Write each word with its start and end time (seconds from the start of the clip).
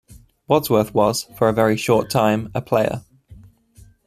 Wadsworth 0.47 0.95
was, 0.95 1.25
for 1.37 1.47
a 1.47 1.53
very 1.53 1.77
short 1.77 2.09
time, 2.09 2.49
a 2.55 2.61
player. 2.63 3.03